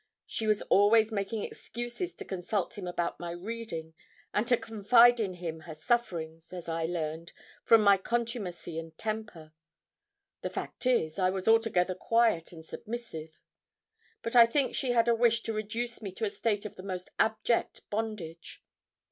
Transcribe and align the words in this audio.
She 0.25 0.47
was 0.47 0.63
always 0.63 1.11
making 1.11 1.43
excuses 1.43 2.15
to 2.15 2.25
consult 2.25 2.75
him 2.75 2.87
about 2.87 3.19
my 3.19 3.29
reading, 3.33 3.93
and 4.33 4.47
to 4.47 4.57
confide 4.57 5.19
in 5.19 5.35
him 5.35 5.59
her 5.59 5.75
sufferings, 5.75 6.51
as 6.51 6.67
I 6.67 6.85
learned, 6.87 7.33
from 7.63 7.83
my 7.83 7.97
contumacy 7.97 8.79
and 8.79 8.97
temper. 8.97 9.53
The 10.41 10.49
fact 10.49 10.87
is, 10.87 11.19
I 11.19 11.29
was 11.29 11.47
altogether 11.47 11.93
quiet 11.93 12.51
and 12.51 12.65
submissive. 12.65 13.37
But 14.23 14.35
I 14.35 14.47
think 14.47 14.73
she 14.73 14.89
had 14.89 15.07
a 15.07 15.13
wish 15.13 15.43
to 15.43 15.53
reduce 15.53 16.01
me 16.01 16.11
to 16.13 16.25
a 16.25 16.31
state 16.31 16.65
of 16.65 16.77
the 16.77 16.81
most 16.81 17.09
abject 17.19 17.87
bondage. 17.91 18.63